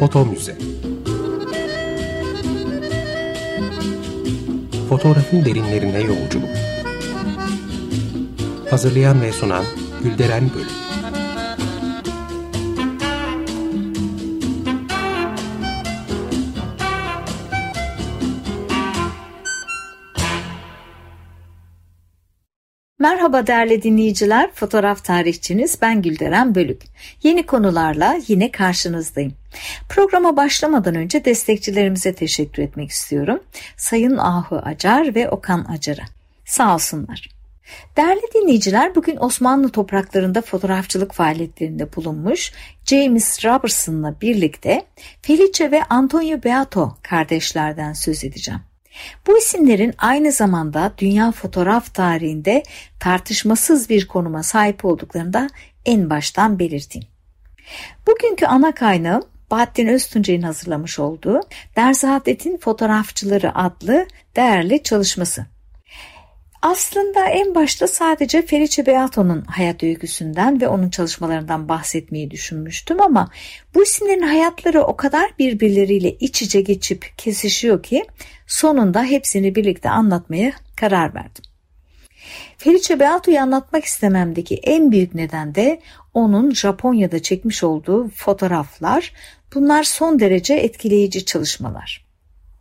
Foto 0.00 0.24
Müze. 0.24 0.56
Fotoğrafın 4.88 5.44
derinlerine 5.44 6.00
yolculuk. 6.00 6.48
Hazırlayan 8.70 9.22
ve 9.22 9.32
sunan 9.32 9.64
Gülderen 10.04 10.50
Bölüm 10.54 10.85
Merhaba 23.06 23.46
değerli 23.46 23.82
dinleyiciler, 23.82 24.50
fotoğraf 24.54 25.04
tarihçiniz 25.04 25.78
ben 25.82 26.02
Gülderen 26.02 26.54
Bölük. 26.54 26.82
Yeni 27.22 27.46
konularla 27.46 28.18
yine 28.28 28.50
karşınızdayım. 28.50 29.32
Programa 29.88 30.36
başlamadan 30.36 30.94
önce 30.94 31.24
destekçilerimize 31.24 32.14
teşekkür 32.14 32.62
etmek 32.62 32.90
istiyorum. 32.90 33.42
Sayın 33.76 34.16
Ahu 34.16 34.56
Acar 34.64 35.14
ve 35.14 35.30
Okan 35.30 35.64
Acar'a. 35.64 36.04
Sağ 36.44 36.74
olsunlar. 36.74 37.28
Değerli 37.96 38.22
dinleyiciler 38.34 38.94
bugün 38.94 39.16
Osmanlı 39.16 39.68
topraklarında 39.68 40.42
fotoğrafçılık 40.42 41.12
faaliyetlerinde 41.12 41.96
bulunmuş 41.96 42.52
James 42.84 43.44
Robertson'la 43.44 44.20
birlikte 44.20 44.84
Felice 45.22 45.70
ve 45.70 45.84
Antonio 45.84 46.42
Beato 46.44 46.96
kardeşlerden 47.02 47.92
söz 47.92 48.24
edeceğim. 48.24 48.60
Bu 49.26 49.38
isimlerin 49.38 49.94
aynı 49.98 50.32
zamanda 50.32 50.92
dünya 50.98 51.32
fotoğraf 51.32 51.94
tarihinde 51.94 52.62
tartışmasız 53.00 53.90
bir 53.90 54.08
konuma 54.08 54.42
sahip 54.42 54.84
olduklarını 54.84 55.32
da 55.32 55.48
en 55.84 56.10
baştan 56.10 56.58
belirteyim. 56.58 57.08
Bugünkü 58.06 58.46
ana 58.46 58.74
kaynağım 58.74 59.22
Bahattin 59.50 59.86
Öztuncay'ın 59.86 60.42
hazırlamış 60.42 60.98
olduğu 60.98 61.40
Dersaadet'in 61.76 62.56
Fotoğrafçıları 62.56 63.58
adlı 63.58 64.06
değerli 64.36 64.82
çalışması. 64.82 65.46
Aslında 66.62 67.26
en 67.26 67.54
başta 67.54 67.86
sadece 67.86 68.42
Felice 68.42 68.86
Beato'nun 68.86 69.42
hayat 69.42 69.82
öyküsünden 69.82 70.60
ve 70.60 70.68
onun 70.68 70.90
çalışmalarından 70.90 71.68
bahsetmeyi 71.68 72.30
düşünmüştüm 72.30 73.00
ama 73.00 73.30
bu 73.74 73.82
isimlerin 73.82 74.22
hayatları 74.22 74.82
o 74.82 74.96
kadar 74.96 75.30
birbirleriyle 75.38 76.12
iç 76.12 76.42
içe 76.42 76.60
geçip 76.60 77.12
kesişiyor 77.16 77.82
ki 77.82 78.04
sonunda 78.46 79.02
hepsini 79.02 79.54
birlikte 79.54 79.90
anlatmaya 79.90 80.52
karar 80.76 81.14
verdim. 81.14 81.44
Felice 82.58 83.00
Beato'yu 83.00 83.40
anlatmak 83.40 83.84
istememdeki 83.84 84.54
en 84.54 84.92
büyük 84.92 85.14
neden 85.14 85.54
de 85.54 85.80
onun 86.14 86.50
Japonya'da 86.50 87.22
çekmiş 87.22 87.64
olduğu 87.64 88.08
fotoğraflar. 88.08 89.12
Bunlar 89.54 89.82
son 89.82 90.20
derece 90.20 90.54
etkileyici 90.54 91.24
çalışmalar. 91.24 92.05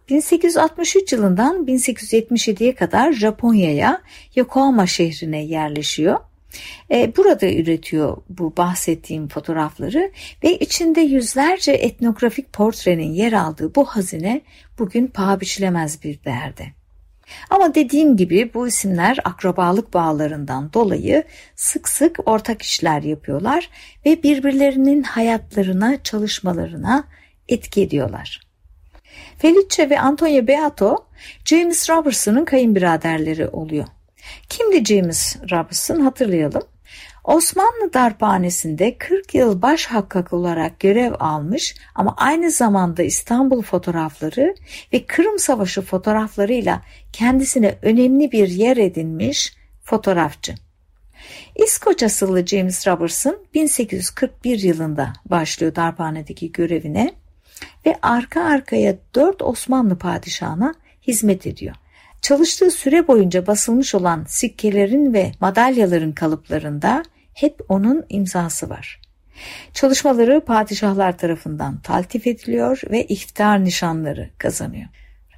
1863 0.09 1.13
yılından 1.13 1.65
1877'ye 1.65 2.75
kadar 2.75 3.13
Japonya'ya 3.13 4.01
Yokohama 4.35 4.87
şehrine 4.87 5.43
yerleşiyor. 5.45 6.19
E, 6.91 7.15
burada 7.17 7.51
üretiyor 7.51 8.17
bu 8.29 8.57
bahsettiğim 8.57 9.27
fotoğrafları 9.27 10.11
ve 10.43 10.59
içinde 10.59 11.01
yüzlerce 11.01 11.71
etnografik 11.71 12.53
portrenin 12.53 13.11
yer 13.11 13.33
aldığı 13.33 13.75
bu 13.75 13.85
hazine 13.85 14.41
bugün 14.79 15.07
paha 15.07 15.41
biçilemez 15.41 16.03
bir 16.03 16.23
değerde. 16.23 16.65
Ama 17.49 17.75
dediğim 17.75 18.17
gibi 18.17 18.51
bu 18.53 18.67
isimler 18.67 19.17
akrabalık 19.23 19.93
bağlarından 19.93 20.73
dolayı 20.73 21.23
sık 21.55 21.89
sık 21.89 22.19
ortak 22.25 22.61
işler 22.61 23.01
yapıyorlar 23.01 23.69
ve 24.05 24.23
birbirlerinin 24.23 25.03
hayatlarına, 25.03 26.03
çalışmalarına 26.03 27.07
etki 27.47 27.81
ediyorlar. 27.81 28.44
Felice 29.37 29.89
ve 29.89 29.99
Antonio 29.99 30.47
Beato, 30.47 31.05
James 31.45 31.89
Robertson'ın 31.89 32.45
kayınbiraderleri 32.45 33.47
oluyor. 33.47 33.85
Kimdi 34.49 34.85
James 34.85 35.35
Robertson 35.51 35.99
hatırlayalım. 35.99 36.63
Osmanlı 37.23 37.93
darphanesinde 37.93 38.97
40 38.97 39.35
yıl 39.35 39.61
baş 39.61 39.85
hakkak 39.85 40.33
olarak 40.33 40.79
görev 40.79 41.13
almış 41.19 41.75
ama 41.95 42.13
aynı 42.17 42.51
zamanda 42.51 43.03
İstanbul 43.03 43.61
fotoğrafları 43.61 44.55
ve 44.93 45.05
Kırım 45.05 45.39
Savaşı 45.39 45.81
fotoğraflarıyla 45.81 46.81
kendisine 47.13 47.75
önemli 47.81 48.31
bir 48.31 48.47
yer 48.47 48.77
edinmiş 48.77 49.55
fotoğrafçı. 49.83 50.55
İskoç 51.55 52.03
asıllı 52.03 52.45
James 52.45 52.87
Robertson 52.87 53.37
1841 53.53 54.59
yılında 54.59 55.13
başlıyor 55.25 55.75
darphanedeki 55.75 56.51
görevine 56.51 57.13
ve 57.85 57.95
arka 58.01 58.43
arkaya 58.43 58.95
dört 59.15 59.41
Osmanlı 59.41 59.97
padişahına 59.97 60.75
hizmet 61.07 61.47
ediyor. 61.47 61.75
Çalıştığı 62.21 62.71
süre 62.71 63.07
boyunca 63.07 63.47
basılmış 63.47 63.95
olan 63.95 64.25
sikkelerin 64.27 65.13
ve 65.13 65.31
madalyaların 65.39 66.11
kalıplarında 66.11 67.03
hep 67.33 67.61
onun 67.69 68.05
imzası 68.09 68.69
var. 68.69 69.01
Çalışmaları 69.73 70.41
padişahlar 70.41 71.17
tarafından 71.17 71.79
taltif 71.81 72.27
ediliyor 72.27 72.81
ve 72.91 73.05
iftihar 73.05 73.63
nişanları 73.63 74.29
kazanıyor. 74.37 74.87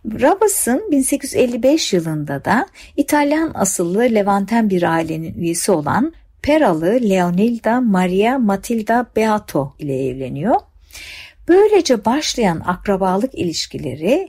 Robertson 0.05 0.91
1855 0.91 1.93
yılında 1.93 2.45
da 2.45 2.67
İtalyan 2.97 3.51
asıllı 3.53 3.99
Levanten 4.01 4.69
bir 4.69 4.83
ailenin 4.83 5.33
üyesi 5.33 5.71
olan 5.71 6.13
Peralı 6.41 6.99
Leonilda 7.09 7.81
Maria 7.81 8.39
Matilda 8.39 9.05
Beato 9.15 9.75
ile 9.79 10.07
evleniyor. 10.07 10.55
Böylece 11.47 12.05
başlayan 12.05 12.61
akrabalık 12.65 13.35
ilişkileri 13.35 14.27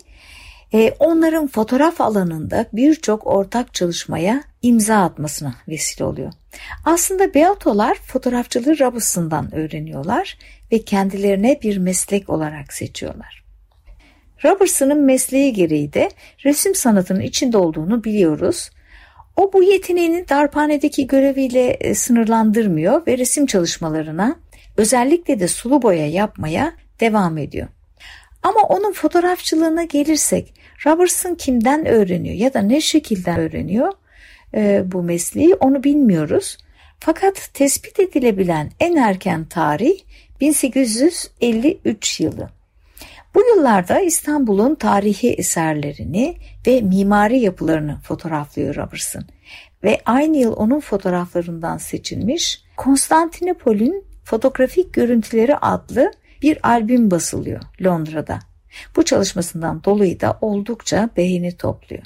e, 0.75 0.95
onların 0.99 1.47
fotoğraf 1.47 2.01
alanında 2.01 2.67
birçok 2.73 3.27
ortak 3.27 3.75
çalışmaya 3.75 4.43
imza 4.62 4.97
atmasına 4.97 5.55
vesile 5.69 6.05
oluyor. 6.05 6.33
Aslında 6.84 7.34
Beatolar 7.34 7.95
fotoğrafçılığı 7.95 8.79
Robertson'dan 8.79 9.55
öğreniyorlar 9.55 10.39
ve 10.73 10.79
kendilerine 10.83 11.59
bir 11.62 11.77
meslek 11.79 12.31
olarak 12.31 12.73
seçiyorlar. 12.73 13.45
Robertson'ın 14.45 15.00
mesleği 15.00 15.53
gereği 15.53 15.93
de 15.93 16.11
resim 16.45 16.75
sanatının 16.75 17.21
içinde 17.21 17.59
olduğunu 17.59 18.05
biliyoruz. 18.05 18.71
O 19.37 19.53
bu 19.53 19.62
yeteneğini 19.62 20.29
darphanedeki 20.29 21.06
göreviyle 21.06 21.71
e, 21.71 21.95
sınırlandırmıyor 21.95 23.06
ve 23.06 23.19
resim 23.19 23.47
çalışmalarına 23.47 24.37
özellikle 24.77 25.41
de 25.41 25.49
sulu 25.49 25.83
boya 25.83 26.09
yapmaya 26.11 26.73
devam 27.00 27.38
ediyor. 27.38 27.69
Ama 28.42 28.60
onun 28.60 28.92
fotoğrafçılığına 28.92 29.84
gelirsek 29.84 30.54
Robertson 30.86 31.34
kimden 31.34 31.86
öğreniyor 31.86 32.34
ya 32.34 32.54
da 32.54 32.62
ne 32.62 32.81
şekilde 32.81 33.31
öğreniyor 33.31 33.92
e, 34.54 34.82
bu 34.92 35.03
mesleği 35.03 35.54
onu 35.54 35.84
bilmiyoruz. 35.84 36.58
Fakat 37.00 37.50
tespit 37.54 38.00
edilebilen 38.00 38.70
en 38.81 38.97
erken 38.97 39.44
tarih 39.44 39.98
1853 40.41 42.20
yılı. 42.20 42.50
Bu 43.34 43.41
yıllarda 43.41 44.00
İstanbul'un 44.00 44.75
tarihi 44.75 45.32
eserlerini 45.32 46.37
ve 46.66 46.81
mimari 46.81 47.38
yapılarını 47.41 47.98
fotoğraflıyor 48.03 48.76
Robertson 48.76 49.25
ve 49.84 50.00
aynı 50.04 50.37
yıl 50.37 50.53
onun 50.56 50.81
fotoğraflarından 50.81 51.78
seçilmiş 51.78 52.62
Konstantinopol'ün 52.76 54.04
fotoğrafik 54.25 54.92
görüntüleri 54.92 55.56
adlı 55.56 56.12
bir 56.43 56.69
albüm 56.69 57.10
basılıyor 57.10 57.60
Londra'da. 57.84 58.38
Bu 58.97 59.04
çalışmasından 59.04 59.84
dolayı 59.84 60.21
da 60.21 60.38
oldukça 60.41 61.10
beğeni 61.16 61.56
topluyor. 61.56 62.03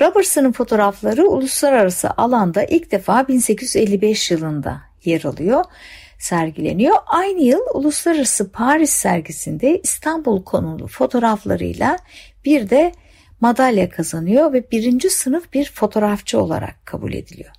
Robertson'ın 0.00 0.52
fotoğrafları 0.52 1.28
uluslararası 1.28 2.10
alanda 2.10 2.64
ilk 2.64 2.90
defa 2.90 3.28
1855 3.28 4.30
yılında 4.30 4.80
yer 5.04 5.24
alıyor, 5.24 5.64
sergileniyor. 6.18 6.94
Aynı 7.06 7.42
yıl 7.42 7.60
Uluslararası 7.74 8.52
Paris 8.52 8.90
sergisinde 8.90 9.80
İstanbul 9.80 10.44
konulu 10.44 10.86
fotoğraflarıyla 10.86 11.98
bir 12.44 12.70
de 12.70 12.92
madalya 13.40 13.90
kazanıyor 13.90 14.52
ve 14.52 14.70
birinci 14.70 15.10
sınıf 15.10 15.52
bir 15.52 15.72
fotoğrafçı 15.74 16.40
olarak 16.40 16.86
kabul 16.86 17.12
ediliyor. 17.12 17.50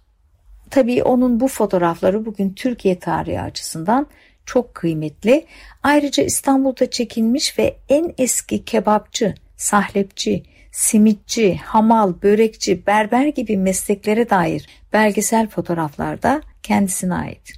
Tabii 0.69 1.03
onun 1.03 1.39
bu 1.39 1.47
fotoğrafları 1.47 2.25
bugün 2.25 2.53
Türkiye 2.53 2.99
tarihi 2.99 3.41
açısından 3.41 4.07
çok 4.47 4.75
kıymetli. 4.75 5.45
Ayrıca 5.83 6.23
İstanbul'da 6.23 6.89
çekilmiş 6.89 7.59
ve 7.59 7.77
en 7.89 8.13
eski 8.17 8.65
kebapçı, 8.65 9.35
sahlepçi, 9.57 10.43
simitçi, 10.71 11.55
hamal, 11.55 12.13
börekçi, 12.23 12.87
berber 12.87 13.27
gibi 13.27 13.57
mesleklere 13.57 14.29
dair 14.29 14.67
belgesel 14.93 15.47
fotoğraflarda 15.47 16.41
kendisine 16.63 17.13
ait. 17.13 17.53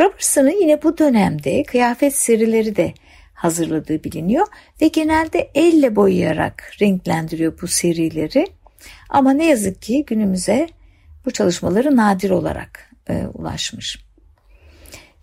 Robertson'ın 0.00 0.60
yine 0.60 0.82
bu 0.82 0.98
dönemde 0.98 1.62
kıyafet 1.62 2.14
serileri 2.14 2.76
de 2.76 2.94
hazırladığı 3.34 4.04
biliniyor 4.04 4.46
ve 4.82 4.88
genelde 4.88 5.50
elle 5.54 5.96
boyayarak 5.96 6.72
renklendiriyor 6.80 7.60
bu 7.62 7.66
serileri. 7.66 8.46
Ama 9.08 9.32
ne 9.32 9.46
yazık 9.46 9.82
ki 9.82 10.04
günümüze 10.06 10.68
bu 11.26 11.30
çalışmaları 11.30 11.96
nadir 11.96 12.30
olarak 12.30 12.90
e, 13.08 13.26
ulaşmış. 13.34 14.09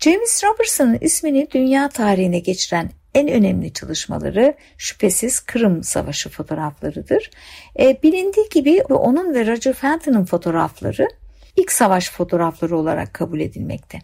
James 0.00 0.44
Robertson'ın 0.44 0.98
ismini 1.00 1.48
dünya 1.50 1.88
tarihine 1.88 2.38
geçiren 2.38 2.90
en 3.14 3.28
önemli 3.28 3.72
çalışmaları 3.72 4.54
şüphesiz 4.76 5.40
Kırım 5.40 5.82
Savaşı 5.82 6.28
fotoğraflarıdır. 6.28 7.30
E, 7.78 8.02
bilindiği 8.02 8.48
gibi 8.48 8.82
onun 8.82 9.34
ve 9.34 9.46
Roger 9.46 9.72
Fenton'ın 9.72 10.24
fotoğrafları 10.24 11.08
ilk 11.56 11.72
savaş 11.72 12.10
fotoğrafları 12.10 12.76
olarak 12.76 13.14
kabul 13.14 13.40
edilmekte. 13.40 13.98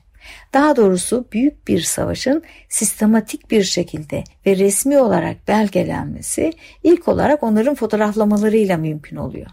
Daha 0.52 0.76
doğrusu 0.76 1.25
büyük 1.32 1.69
bir 1.69 1.81
savaşın 1.81 2.43
sistematik 2.69 3.50
bir 3.50 3.62
şekilde 3.62 4.25
ve 4.46 4.56
resmi 4.56 4.99
olarak 4.99 5.49
belgelenmesi 5.49 6.52
ilk 6.82 7.08
olarak 7.08 7.43
onların 7.43 7.75
fotoğraflamalarıyla 7.75 8.76
mümkün 8.76 9.17
oluyor. 9.17 9.50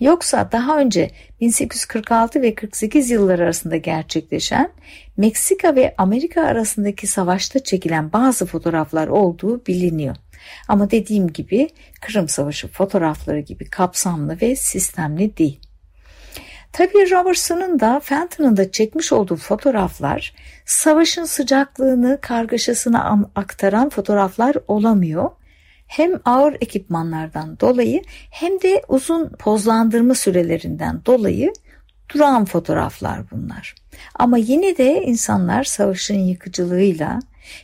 Yoksa 0.00 0.52
daha 0.52 0.78
önce 0.78 1.10
1846 1.40 2.42
ve 2.42 2.54
48 2.54 3.10
yılları 3.10 3.42
arasında 3.42 3.76
gerçekleşen 3.76 4.70
Meksika 5.16 5.76
ve 5.76 5.94
Amerika 5.98 6.42
arasındaki 6.42 7.06
savaşta 7.06 7.58
çekilen 7.58 8.12
bazı 8.12 8.46
fotoğraflar 8.46 9.08
olduğu 9.08 9.66
biliniyor. 9.66 10.16
Ama 10.68 10.90
dediğim 10.90 11.32
gibi 11.32 11.68
Kırım 12.00 12.28
Savaşı 12.28 12.68
fotoğrafları 12.68 13.40
gibi 13.40 13.70
kapsamlı 13.70 14.40
ve 14.42 14.56
sistemli 14.56 15.36
değil. 15.36 15.60
Tabii 16.72 17.10
Robertson'ın 17.10 17.80
da 17.80 18.00
Fenton'ın 18.00 18.56
da 18.56 18.70
çekmiş 18.72 19.12
olduğu 19.12 19.36
fotoğraflar 19.36 20.34
savaşın 20.66 21.24
sıcaklığını, 21.24 22.18
kargaşasını 22.20 23.28
aktaran 23.34 23.88
fotoğraflar 23.88 24.56
olamıyor 24.68 25.30
hem 25.88 26.20
ağır 26.24 26.54
ekipmanlardan 26.60 27.60
dolayı 27.60 28.02
hem 28.30 28.62
de 28.62 28.82
uzun 28.88 29.28
pozlandırma 29.28 30.14
sürelerinden 30.14 31.00
dolayı 31.06 31.52
duran 32.14 32.44
fotoğraflar 32.44 33.30
bunlar. 33.30 33.74
Ama 34.14 34.38
yine 34.38 34.76
de 34.76 35.02
insanlar 35.02 35.64
savaşın 35.64 36.18
yıkıcılığıyla 36.18 37.18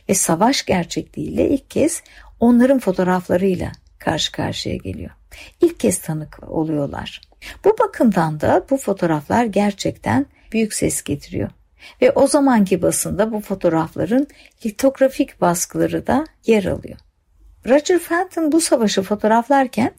ve 0.09 0.13
savaş 0.13 0.65
gerçekliğiyle 0.65 1.49
ilk 1.49 1.69
kez 1.69 2.03
onların 2.39 2.79
fotoğraflarıyla 2.79 3.71
karşı 3.99 4.31
karşıya 4.31 4.75
geliyor. 4.75 5.11
İlk 5.61 5.79
kez 5.79 5.97
tanık 5.97 6.39
oluyorlar. 6.49 7.21
Bu 7.65 7.75
bakımdan 7.79 8.41
da 8.41 8.65
bu 8.69 8.77
fotoğraflar 8.77 9.45
gerçekten 9.45 10.25
büyük 10.51 10.73
ses 10.73 11.03
getiriyor. 11.03 11.49
Ve 12.01 12.11
o 12.11 12.27
zamanki 12.27 12.81
basında 12.81 13.31
bu 13.31 13.39
fotoğrafların 13.39 14.27
litografik 14.65 15.41
baskıları 15.41 16.07
da 16.07 16.25
yer 16.45 16.65
alıyor. 16.65 16.97
Roger 17.69 17.99
Fenton 17.99 18.51
bu 18.51 18.61
savaşı 18.61 19.01
fotoğraflarken 19.01 19.91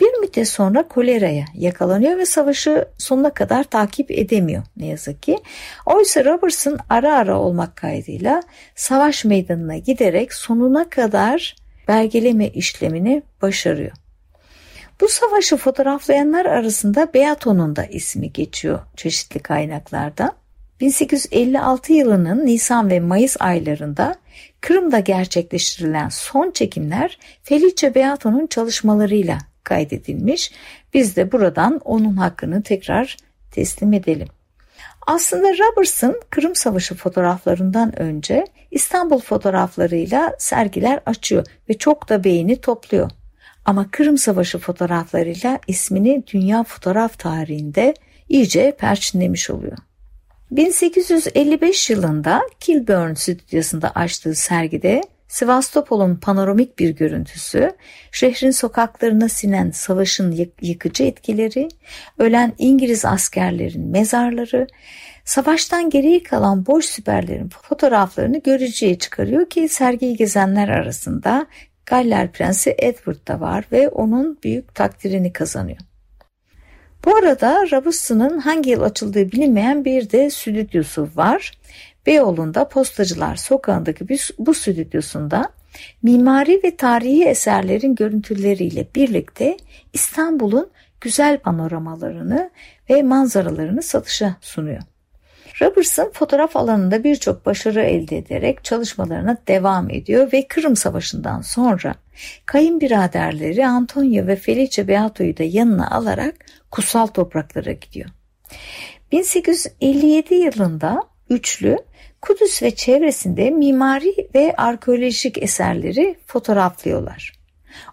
bir 0.00 0.12
müddet 0.20 0.48
sonra 0.48 0.88
koleraya 0.88 1.44
yakalanıyor 1.54 2.18
ve 2.18 2.26
savaşı 2.26 2.88
sonuna 2.98 3.30
kadar 3.34 3.64
takip 3.64 4.10
edemiyor 4.10 4.62
ne 4.76 4.86
yazık 4.86 5.22
ki. 5.22 5.38
Oysa 5.86 6.24
Robertson 6.24 6.78
ara 6.90 7.14
ara 7.14 7.38
olmak 7.38 7.76
kaydıyla 7.76 8.42
savaş 8.74 9.24
meydanına 9.24 9.76
giderek 9.76 10.32
sonuna 10.32 10.88
kadar 10.88 11.56
belgeleme 11.88 12.48
işlemini 12.48 13.22
başarıyor. 13.42 13.92
Bu 15.00 15.08
savaşı 15.08 15.56
fotoğraflayanlar 15.56 16.46
arasında 16.46 17.14
Beato'nun 17.14 17.76
da 17.76 17.84
ismi 17.84 18.32
geçiyor 18.32 18.80
çeşitli 18.96 19.40
kaynaklarda. 19.40 20.32
1856 20.80 21.92
yılının 21.92 22.46
Nisan 22.46 22.90
ve 22.90 23.00
Mayıs 23.00 23.36
aylarında 23.40 24.14
Kırım'da 24.60 25.00
gerçekleştirilen 25.00 26.08
son 26.08 26.50
çekimler 26.50 27.18
Felice 27.42 27.94
Beato'nun 27.94 28.46
çalışmalarıyla 28.46 29.38
kaydedilmiş. 29.64 30.52
Biz 30.94 31.16
de 31.16 31.32
buradan 31.32 31.80
onun 31.84 32.16
hakkını 32.16 32.62
tekrar 32.62 33.16
teslim 33.50 33.92
edelim. 33.92 34.28
Aslında 35.06 35.48
Robertson 35.48 36.20
Kırım 36.30 36.54
Savaşı 36.54 36.94
fotoğraflarından 36.94 38.00
önce 38.00 38.44
İstanbul 38.70 39.20
fotoğraflarıyla 39.20 40.32
sergiler 40.38 41.00
açıyor 41.06 41.46
ve 41.68 41.78
çok 41.78 42.08
da 42.08 42.24
beğeni 42.24 42.60
topluyor. 42.60 43.10
Ama 43.64 43.90
Kırım 43.90 44.18
Savaşı 44.18 44.58
fotoğraflarıyla 44.58 45.58
ismini 45.66 46.22
dünya 46.32 46.62
fotoğraf 46.64 47.18
tarihinde 47.18 47.94
iyice 48.28 48.76
perçinlemiş 48.78 49.50
oluyor. 49.50 49.78
1855 50.50 51.90
yılında 51.90 52.42
Kilburn 52.60 53.14
stüdyosunda 53.14 53.90
açtığı 53.90 54.34
sergide 54.34 55.02
Sivastopol'un 55.28 56.16
panoramik 56.16 56.78
bir 56.78 56.90
görüntüsü, 56.90 57.72
şehrin 58.12 58.50
sokaklarına 58.50 59.28
sinen 59.28 59.70
savaşın 59.70 60.48
yıkıcı 60.62 61.04
etkileri, 61.04 61.68
ölen 62.18 62.52
İngiliz 62.58 63.04
askerlerin 63.04 63.86
mezarları, 63.86 64.66
savaştan 65.24 65.90
geriye 65.90 66.22
kalan 66.22 66.66
boş 66.66 66.84
süperlerin 66.84 67.48
fotoğraflarını 67.48 68.38
görücüye 68.38 68.98
çıkarıyor 68.98 69.50
ki 69.50 69.68
sergiyi 69.68 70.16
gezenler 70.16 70.68
arasında 70.68 71.46
Galler 71.86 72.32
Prensi 72.32 72.74
Edward 72.78 73.28
da 73.28 73.40
var 73.40 73.64
ve 73.72 73.88
onun 73.88 74.38
büyük 74.44 74.74
takdirini 74.74 75.32
kazanıyor. 75.32 75.89
Bu 77.04 77.16
arada 77.16 77.66
Robertson'ın 77.72 78.38
hangi 78.38 78.70
yıl 78.70 78.82
açıldığı 78.82 79.32
bilinmeyen 79.32 79.84
bir 79.84 80.10
de 80.10 80.30
stüdyosu 80.30 81.08
var. 81.14 81.52
Beyoğlu'nda 82.06 82.68
Postacılar 82.68 83.36
Sokağı'ndaki 83.36 84.08
bu 84.38 84.54
stüdyosunda 84.54 85.48
mimari 86.02 86.60
ve 86.64 86.76
tarihi 86.76 87.24
eserlerin 87.24 87.94
görüntüleriyle 87.94 88.86
birlikte 88.94 89.56
İstanbul'un 89.92 90.70
güzel 91.00 91.38
panoramalarını 91.38 92.50
ve 92.90 93.02
manzaralarını 93.02 93.82
satışa 93.82 94.36
sunuyor. 94.40 94.82
Robertson 95.62 96.10
fotoğraf 96.12 96.56
alanında 96.56 97.04
birçok 97.04 97.46
başarı 97.46 97.80
elde 97.80 98.18
ederek 98.18 98.64
çalışmalarına 98.64 99.36
devam 99.48 99.90
ediyor 99.90 100.32
ve 100.32 100.48
Kırım 100.48 100.76
Savaşı'ndan 100.76 101.40
sonra 101.40 101.94
kayınbiraderleri 102.46 103.66
Antonio 103.66 104.26
ve 104.26 104.36
Felice 104.36 104.88
Beato'yu 104.88 105.36
da 105.36 105.42
yanına 105.42 105.90
alarak 105.90 106.34
kutsal 106.70 107.06
topraklara 107.06 107.72
gidiyor. 107.72 108.10
1857 109.12 110.34
yılında 110.34 111.02
üçlü 111.30 111.76
Kudüs 112.20 112.62
ve 112.62 112.70
çevresinde 112.70 113.50
mimari 113.50 114.28
ve 114.34 114.54
arkeolojik 114.56 115.42
eserleri 115.42 116.16
fotoğraflıyorlar. 116.26 117.32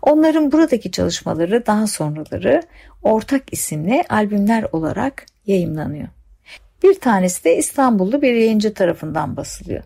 Onların 0.01 0.51
buradaki 0.51 0.91
çalışmaları 0.91 1.65
daha 1.65 1.87
sonraları 1.87 2.61
ortak 3.03 3.53
isimle 3.53 4.03
albümler 4.09 4.65
olarak 4.71 5.25
yayımlanıyor. 5.45 6.07
Bir 6.83 6.99
tanesi 6.99 7.43
de 7.43 7.57
İstanbullu 7.57 8.21
bir 8.21 8.33
yayıncı 8.33 8.73
tarafından 8.73 9.37
basılıyor. 9.37 9.83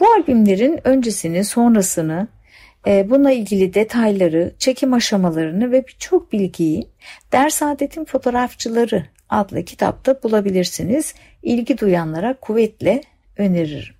Bu 0.00 0.06
albümlerin 0.12 0.80
öncesini, 0.84 1.44
sonrasını, 1.44 2.28
bununla 2.86 3.30
ilgili 3.30 3.74
detayları, 3.74 4.54
çekim 4.58 4.92
aşamalarını 4.92 5.72
ve 5.72 5.86
birçok 5.86 6.32
bilgiyi 6.32 6.88
Ders 7.32 7.62
Adet'in 7.62 8.04
Fotoğrafçıları 8.04 9.06
adlı 9.28 9.64
kitapta 9.64 10.22
bulabilirsiniz. 10.22 11.14
İlgi 11.42 11.78
duyanlara 11.78 12.34
kuvvetle 12.40 13.00
öneririm. 13.36 13.94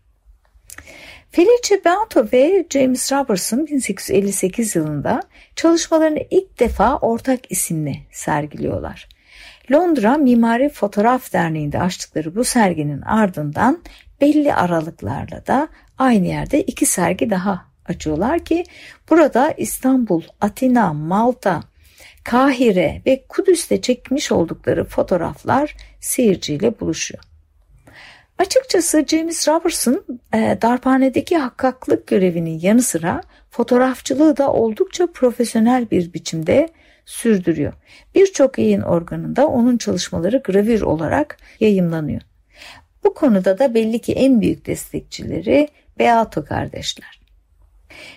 Felice 1.30 1.84
Beato 1.84 2.26
ve 2.32 2.66
James 2.70 3.12
Robertson 3.12 3.66
1858 3.66 4.76
yılında 4.76 5.22
çalışmalarını 5.56 6.20
ilk 6.30 6.60
defa 6.60 6.98
ortak 6.98 7.40
isimle 7.50 7.96
sergiliyorlar. 8.12 9.08
Londra 9.72 10.16
Mimari 10.16 10.68
Fotoğraf 10.68 11.32
Derneği'nde 11.32 11.80
açtıkları 11.80 12.34
bu 12.34 12.44
serginin 12.44 13.00
ardından 13.00 13.82
belli 14.20 14.54
aralıklarla 14.54 15.46
da 15.46 15.68
aynı 15.98 16.26
yerde 16.26 16.62
iki 16.62 16.86
sergi 16.86 17.30
daha 17.30 17.64
açıyorlar 17.88 18.44
ki 18.44 18.64
burada 19.10 19.54
İstanbul, 19.56 20.22
Atina, 20.40 20.92
Malta, 20.92 21.62
Kahire 22.24 23.02
ve 23.06 23.24
Kudüs'te 23.28 23.80
çekmiş 23.80 24.32
oldukları 24.32 24.84
fotoğraflar 24.84 25.76
seyirciyle 26.00 26.80
buluşuyor. 26.80 27.24
Açıkçası 28.38 29.04
James 29.06 29.48
Robertson 29.48 30.04
e, 30.34 30.58
darphanedeki 30.62 31.36
hakkaklık 31.36 32.06
görevinin 32.06 32.60
yanı 32.60 32.82
sıra 32.82 33.20
fotoğrafçılığı 33.50 34.36
da 34.36 34.52
oldukça 34.52 35.06
profesyonel 35.06 35.90
bir 35.90 36.12
biçimde 36.12 36.68
sürdürüyor. 37.06 37.72
Birçok 38.14 38.58
yayın 38.58 38.82
organında 38.82 39.46
onun 39.46 39.78
çalışmaları 39.78 40.42
gravür 40.44 40.80
olarak 40.80 41.36
yayımlanıyor. 41.60 42.20
Bu 43.04 43.14
konuda 43.14 43.58
da 43.58 43.74
belli 43.74 43.98
ki 43.98 44.12
en 44.12 44.40
büyük 44.40 44.66
destekçileri 44.66 45.68
Beato 45.98 46.44
kardeşler. 46.44 47.15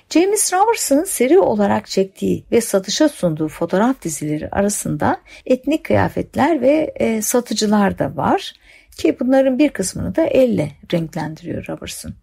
James 0.09 0.53
Robertson'ın 0.53 1.03
seri 1.03 1.39
olarak 1.39 1.87
çektiği 1.87 2.45
ve 2.51 2.61
satışa 2.61 3.09
sunduğu 3.09 3.47
fotoğraf 3.47 4.01
dizileri 4.01 4.49
arasında 4.49 5.21
etnik 5.45 5.83
kıyafetler 5.83 6.61
ve 6.61 6.93
e, 6.95 7.21
satıcılar 7.21 7.99
da 7.99 8.15
var 8.15 8.53
ki 8.97 9.17
bunların 9.19 9.59
bir 9.59 9.69
kısmını 9.69 10.15
da 10.15 10.23
elle 10.25 10.71
renklendiriyor 10.93 11.67
Robertson. 11.67 12.13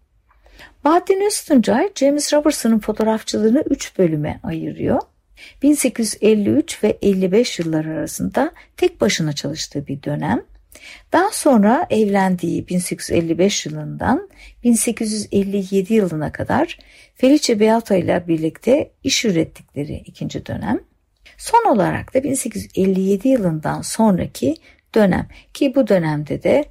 Bahattin 0.83 1.25
Öztuncay, 1.25 1.89
James 1.95 2.33
Robertson'ın 2.33 2.79
fotoğrafçılığını 2.79 3.63
3 3.69 3.97
bölüme 3.97 4.39
ayırıyor. 4.43 5.01
1853 5.63 6.83
ve 6.83 6.97
55 7.01 7.59
yıllar 7.59 7.85
arasında 7.85 8.51
tek 8.77 9.01
başına 9.01 9.33
çalıştığı 9.33 9.87
bir 9.87 10.03
dönem. 10.03 10.43
Daha 11.13 11.31
sonra 11.31 11.87
evlendiği 11.89 12.67
1855 12.67 13.65
yılından 13.65 14.29
1857 14.63 15.93
yılına 15.93 16.31
kadar 16.31 16.77
Felice 17.15 17.59
Beato 17.59 17.95
ile 17.95 18.23
birlikte 18.27 18.91
iş 19.03 19.25
ürettikleri 19.25 20.03
ikinci 20.05 20.45
dönem. 20.45 20.79
Son 21.37 21.71
olarak 21.71 22.13
da 22.13 22.23
1857 22.23 23.27
yılından 23.27 23.81
sonraki 23.81 24.55
dönem 24.95 25.27
ki 25.53 25.75
bu 25.75 25.87
dönemde 25.87 26.43
de 26.43 26.65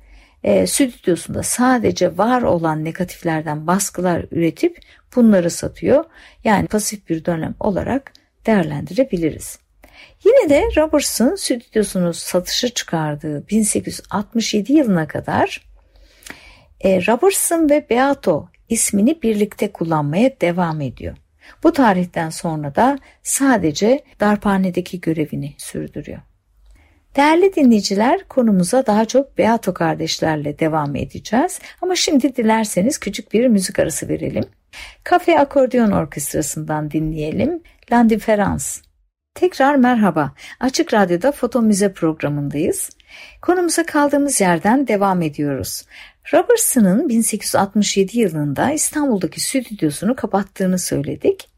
e, 0.44 0.66
stüdyosunda 0.66 1.42
sadece 1.42 2.18
var 2.18 2.42
olan 2.42 2.84
negatiflerden 2.84 3.66
baskılar 3.66 4.26
üretip 4.30 4.78
bunları 5.16 5.50
satıyor. 5.50 6.04
Yani 6.44 6.66
pasif 6.66 7.08
bir 7.08 7.24
dönem 7.24 7.54
olarak 7.60 8.12
değerlendirebiliriz. 8.46 9.58
Yine 10.26 10.48
de 10.48 10.64
Robertson 10.76 11.34
stüdyosunu 11.34 12.14
satışa 12.14 12.68
çıkardığı 12.68 13.48
1867 13.48 14.72
yılına 14.72 15.08
kadar 15.08 15.66
e, 16.80 17.06
Robertson 17.06 17.70
ve 17.70 17.86
Beato 17.90 18.48
ismini 18.68 19.22
birlikte 19.22 19.72
kullanmaya 19.72 20.40
devam 20.40 20.80
ediyor. 20.80 21.16
Bu 21.62 21.72
tarihten 21.72 22.30
sonra 22.30 22.74
da 22.74 22.98
sadece 23.22 24.04
darphanedeki 24.20 25.00
görevini 25.00 25.54
sürdürüyor. 25.58 26.18
Değerli 27.16 27.54
dinleyiciler 27.54 28.28
konumuza 28.28 28.86
daha 28.86 29.04
çok 29.04 29.38
Beato 29.38 29.74
kardeşlerle 29.74 30.58
devam 30.58 30.96
edeceğiz. 30.96 31.60
Ama 31.82 31.96
şimdi 31.96 32.36
dilerseniz 32.36 32.98
küçük 32.98 33.32
bir 33.32 33.48
müzik 33.48 33.78
arası 33.78 34.08
verelim. 34.08 34.44
Kafe 35.04 35.38
Akordeon 35.38 35.90
Orkestrası'ndan 35.90 36.90
dinleyelim. 36.90 37.62
L'Indifférence. 37.92 38.85
Tekrar 39.36 39.74
merhaba. 39.74 40.32
Açık 40.60 40.94
Radyo'da 40.94 41.32
Foto 41.32 41.62
Müze 41.62 41.92
programındayız. 41.92 42.90
Konumuza 43.42 43.86
kaldığımız 43.86 44.40
yerden 44.40 44.88
devam 44.88 45.22
ediyoruz. 45.22 45.84
Robertson'ın 46.32 47.08
1867 47.08 48.18
yılında 48.18 48.70
İstanbul'daki 48.70 49.40
stüdyosunu 49.40 50.16
kapattığını 50.16 50.78
söyledik. 50.78 51.48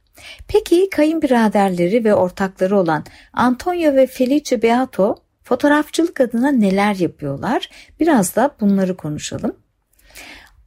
Peki 0.48 0.90
kayınbiraderleri 0.90 2.04
ve 2.04 2.14
ortakları 2.14 2.78
olan 2.78 3.04
Antonio 3.32 3.94
ve 3.94 4.06
Felice 4.06 4.62
Beato 4.62 5.16
fotoğrafçılık 5.44 6.20
adına 6.20 6.50
neler 6.50 6.94
yapıyorlar? 6.94 7.70
Biraz 8.00 8.36
da 8.36 8.50
bunları 8.60 8.96
konuşalım. 8.96 9.56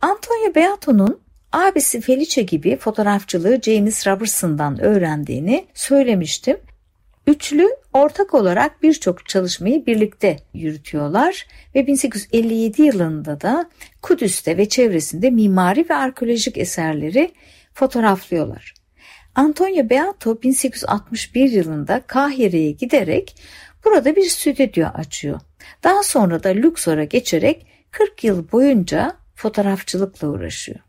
Antonio 0.02 0.56
Beato'nun 0.56 1.20
abisi 1.52 2.02
Felice 2.02 2.42
gibi 2.42 2.78
fotoğrafçılığı 2.78 3.62
James 3.62 4.08
Robertson'dan 4.08 4.82
öğrendiğini 4.82 5.66
söylemiştim. 5.74 6.58
Üçlü 7.28 7.70
ortak 7.94 8.34
olarak 8.34 8.84
birçok 8.84 9.26
çalışmayı 9.26 9.86
birlikte 9.86 10.38
yürütüyorlar 10.54 11.48
ve 11.76 11.88
1857 11.88 12.82
yılında 12.82 13.42
da 13.42 13.70
Kudüs'te 14.02 14.58
ve 14.58 14.70
çevresinde 14.70 15.30
mimari 15.30 15.90
ve 15.90 15.96
arkeolojik 15.96 16.58
eserleri 16.58 17.32
fotoğraflıyorlar. 17.74 18.74
Antonio 19.36 19.90
Beato 19.90 20.42
1861 20.42 21.52
yılında 21.52 22.02
Kahire'ye 22.08 22.72
giderek 22.72 23.36
burada 23.86 24.16
bir 24.16 24.26
stüdyo 24.26 24.88
açıyor. 24.88 25.40
Daha 25.84 26.04
sonra 26.04 26.44
da 26.44 26.50
Luxor'a 26.50 27.04
geçerek 27.04 27.66
40 27.92 28.24
yıl 28.24 28.52
boyunca 28.52 29.16
fotoğrafçılıkla 29.36 30.28
uğraşıyor. 30.28 30.80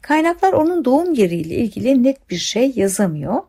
Kaynaklar 0.00 0.52
onun 0.52 0.84
doğum 0.84 1.14
yeriyle 1.14 1.54
ilgili 1.54 2.02
net 2.02 2.30
bir 2.30 2.36
şey 2.36 2.72
yazamıyor 2.76 3.42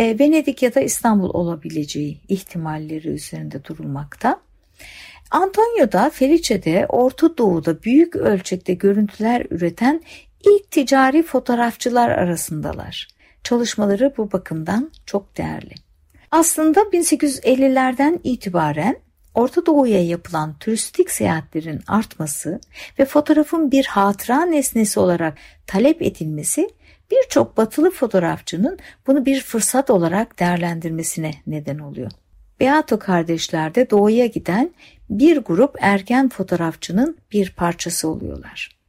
e, 0.00 0.18
Venedik 0.18 0.62
ya 0.62 0.74
da 0.74 0.80
İstanbul 0.80 1.30
olabileceği 1.30 2.20
ihtimalleri 2.28 3.08
üzerinde 3.08 3.64
durulmakta. 3.64 4.40
Antonio 5.30 5.92
da 5.92 6.10
Felice'de 6.10 6.86
Orta 6.88 7.38
Doğu'da 7.38 7.82
büyük 7.82 8.16
ölçekte 8.16 8.74
görüntüler 8.74 9.46
üreten 9.50 10.02
ilk 10.46 10.70
ticari 10.70 11.22
fotoğrafçılar 11.22 12.10
arasındalar. 12.10 13.08
Çalışmaları 13.44 14.14
bu 14.16 14.32
bakımdan 14.32 14.90
çok 15.06 15.36
değerli. 15.36 15.74
Aslında 16.30 16.80
1850'lerden 16.80 18.20
itibaren 18.24 18.96
Orta 19.34 19.66
Doğu'ya 19.66 20.04
yapılan 20.04 20.54
turistik 20.58 21.10
seyahatlerin 21.10 21.80
artması 21.86 22.60
ve 22.98 23.04
fotoğrafın 23.04 23.70
bir 23.70 23.84
hatıra 23.84 24.44
nesnesi 24.44 25.00
olarak 25.00 25.38
talep 25.66 26.02
edilmesi 26.02 26.70
birçok 27.10 27.56
batılı 27.56 27.90
fotoğrafçının 27.90 28.78
bunu 29.06 29.26
bir 29.26 29.40
fırsat 29.40 29.90
olarak 29.90 30.40
değerlendirmesine 30.40 31.30
neden 31.46 31.78
oluyor. 31.78 32.10
Beato 32.60 32.98
kardeşler 32.98 33.74
de 33.74 33.90
doğuya 33.90 34.26
giden 34.26 34.70
bir 35.10 35.36
grup 35.36 35.76
erken 35.80 36.28
fotoğrafçının 36.28 37.16
bir 37.32 37.50
parçası 37.50 38.08
oluyorlar. 38.08 38.80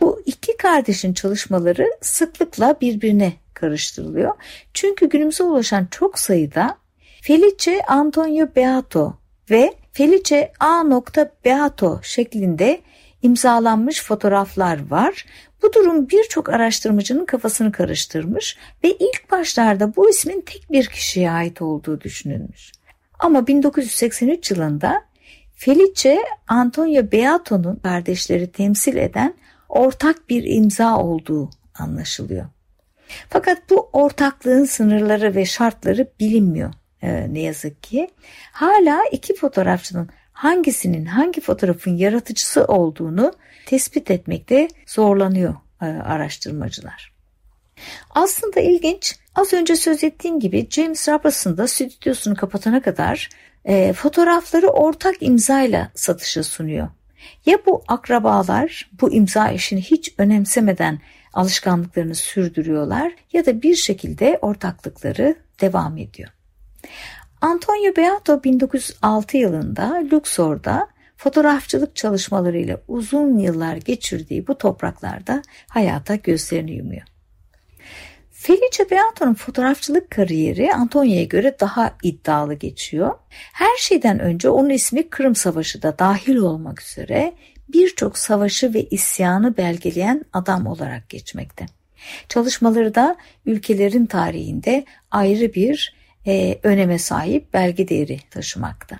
Bu 0.00 0.22
iki 0.26 0.56
kardeşin 0.56 1.12
çalışmaları 1.12 1.90
sıklıkla 2.00 2.76
birbirine 2.80 3.32
karıştırılıyor. 3.54 4.34
Çünkü 4.74 5.08
günümüze 5.08 5.42
ulaşan 5.44 5.88
çok 5.90 6.18
sayıda 6.18 6.78
Felice 7.22 7.82
Antonio 7.88 8.46
Beato 8.56 9.18
ve 9.50 9.74
Felice 9.92 10.52
A. 10.60 10.84
Beato 11.44 12.00
şeklinde 12.02 12.80
imzalanmış 13.22 14.02
fotoğraflar 14.02 14.90
var. 14.90 15.26
Bu 15.62 15.72
durum 15.72 16.08
birçok 16.08 16.48
araştırmacının 16.48 17.24
kafasını 17.24 17.72
karıştırmış 17.72 18.56
ve 18.84 18.90
ilk 18.90 19.30
başlarda 19.30 19.96
bu 19.96 20.10
ismin 20.10 20.40
tek 20.40 20.66
bir 20.70 20.86
kişiye 20.86 21.30
ait 21.30 21.62
olduğu 21.62 22.00
düşünülmüş. 22.00 22.72
Ama 23.18 23.46
1983 23.46 24.50
yılında 24.50 25.04
Felice 25.54 26.18
Antonio 26.48 27.12
Beato'nun 27.12 27.76
kardeşleri 27.76 28.52
temsil 28.52 28.96
eden 28.96 29.34
ortak 29.68 30.28
bir 30.28 30.44
imza 30.44 30.96
olduğu 30.96 31.50
anlaşılıyor. 31.78 32.46
Fakat 33.28 33.70
bu 33.70 33.90
ortaklığın 33.92 34.64
sınırları 34.64 35.34
ve 35.34 35.44
şartları 35.44 36.08
bilinmiyor 36.20 36.72
e, 37.02 37.34
ne 37.34 37.40
yazık 37.40 37.82
ki. 37.82 38.08
Hala 38.52 39.00
iki 39.12 39.34
fotoğrafçının 39.34 40.08
hangisinin 40.38 41.04
hangi 41.04 41.40
fotoğrafın 41.40 41.96
yaratıcısı 41.96 42.64
olduğunu 42.64 43.32
tespit 43.66 44.10
etmekte 44.10 44.68
zorlanıyor 44.86 45.54
e, 45.82 45.86
araştırmacılar. 45.86 47.12
Aslında 48.10 48.60
ilginç 48.60 49.16
az 49.34 49.52
önce 49.52 49.76
söz 49.76 50.04
ettiğim 50.04 50.40
gibi 50.40 50.66
James 50.70 51.08
Robertson 51.08 51.56
da 51.56 51.68
stüdyosunu 51.68 52.36
kapatana 52.36 52.82
kadar 52.82 53.28
e, 53.64 53.92
fotoğrafları 53.92 54.68
ortak 54.68 55.14
imzayla 55.20 55.90
satışa 55.94 56.42
sunuyor. 56.42 56.88
Ya 57.46 57.58
bu 57.66 57.84
akrabalar 57.88 58.90
bu 59.00 59.12
imza 59.12 59.50
işini 59.50 59.80
hiç 59.80 60.14
önemsemeden 60.18 61.00
alışkanlıklarını 61.32 62.14
sürdürüyorlar 62.14 63.12
ya 63.32 63.46
da 63.46 63.62
bir 63.62 63.74
şekilde 63.74 64.38
ortaklıkları 64.42 65.36
devam 65.60 65.98
ediyor. 65.98 66.28
Antonio 67.40 67.96
Beato 67.96 68.44
1906 68.44 69.36
yılında 69.36 70.02
Luxor'da 70.12 70.88
fotoğrafçılık 71.16 71.96
çalışmalarıyla 71.96 72.80
uzun 72.88 73.38
yıllar 73.38 73.76
geçirdiği 73.76 74.46
bu 74.46 74.58
topraklarda 74.58 75.42
hayata 75.68 76.14
gözlerini 76.14 76.72
yumuyor. 76.72 77.02
Felice 78.30 78.90
Beato'nun 78.90 79.34
fotoğrafçılık 79.34 80.10
kariyeri 80.10 80.74
Antonio'ya 80.74 81.24
göre 81.24 81.56
daha 81.60 81.96
iddialı 82.02 82.54
geçiyor. 82.54 83.14
Her 83.52 83.76
şeyden 83.78 84.18
önce 84.18 84.48
onun 84.48 84.70
ismi 84.70 85.10
Kırım 85.10 85.34
Savaşı 85.34 85.82
da 85.82 85.98
dahil 85.98 86.36
olmak 86.36 86.82
üzere 86.82 87.32
birçok 87.68 88.18
savaşı 88.18 88.74
ve 88.74 88.82
isyanı 88.82 89.56
belgeleyen 89.56 90.24
adam 90.32 90.66
olarak 90.66 91.08
geçmekte. 91.08 91.66
Çalışmaları 92.28 92.94
da 92.94 93.16
ülkelerin 93.46 94.06
tarihinde 94.06 94.84
ayrı 95.10 95.54
bir 95.54 95.97
e, 96.26 96.58
öneme 96.62 96.98
sahip 96.98 97.54
belge 97.54 97.88
değeri 97.88 98.20
taşımakta. 98.30 98.98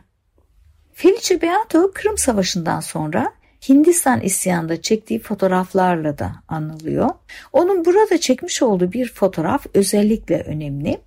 Felice 0.93 1.43
Beato 1.43 1.91
Kırım 1.95 2.19
Savaşı'ndan 2.19 2.81
sonra 2.81 3.33
Hindistan 3.69 4.21
isyanında 4.21 4.83
çektiği 4.83 5.19
fotoğraflarla 5.21 6.19
da 6.19 6.33
anılıyor. 6.49 7.11
Onun 7.53 7.85
burada 7.85 8.19
çekmiş 8.19 8.63
olduğu 8.63 8.93
bir 8.93 9.13
fotoğraf 9.13 9.67
özellikle 9.75 10.41
önemli. 10.43 11.01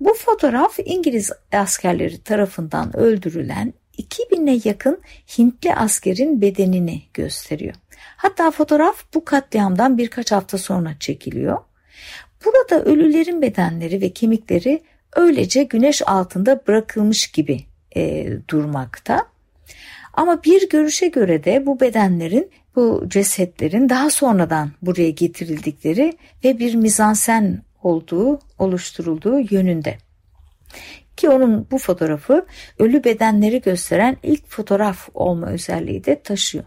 Bu 0.00 0.14
fotoğraf 0.14 0.78
İngiliz 0.84 1.32
askerleri 1.52 2.22
tarafından 2.22 2.96
öldürülen 2.96 3.74
2000'e 3.98 4.60
yakın 4.64 5.00
Hintli 5.38 5.74
askerin 5.74 6.40
bedenini 6.40 7.02
gösteriyor. 7.14 7.74
Hatta 8.16 8.50
fotoğraf 8.50 9.04
bu 9.14 9.24
katliamdan 9.24 9.98
birkaç 9.98 10.32
hafta 10.32 10.58
sonra 10.58 10.94
çekiliyor. 11.00 11.58
Burada 12.44 12.84
ölülerin 12.84 13.42
bedenleri 13.42 14.00
ve 14.00 14.10
kemikleri 14.10 14.82
öylece 15.16 15.62
güneş 15.62 16.02
altında 16.08 16.60
bırakılmış 16.68 17.26
gibi 17.26 17.60
e, 17.96 18.28
durmakta. 18.48 19.26
Ama 20.12 20.42
bir 20.44 20.68
görüşe 20.68 21.08
göre 21.08 21.44
de 21.44 21.66
bu 21.66 21.80
bedenlerin, 21.80 22.50
bu 22.76 23.04
cesetlerin 23.08 23.88
daha 23.88 24.10
sonradan 24.10 24.70
buraya 24.82 25.10
getirildikleri 25.10 26.12
ve 26.44 26.58
bir 26.58 26.74
mizansen 26.74 27.62
olduğu, 27.82 28.40
oluşturulduğu 28.58 29.38
yönünde. 29.50 29.98
Ki 31.16 31.28
onun 31.28 31.66
bu 31.70 31.78
fotoğrafı 31.78 32.46
ölü 32.78 33.04
bedenleri 33.04 33.60
gösteren 33.60 34.16
ilk 34.22 34.48
fotoğraf 34.48 35.08
olma 35.14 35.46
özelliği 35.46 36.04
de 36.04 36.22
taşıyor. 36.22 36.64